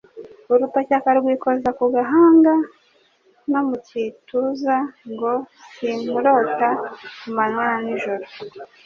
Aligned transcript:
urutoki 0.53 0.93
akarwikoza 0.99 1.69
mu 1.77 1.85
gahanga 1.95 2.53
no 3.51 3.61
mu 3.67 3.75
gituza, 3.87 4.75
ngo 5.11 5.31
Sinkurota 5.73 6.69
ku 7.19 7.27
manywa 7.35 7.63
na 7.69 7.75
n’ijoro 7.83 8.25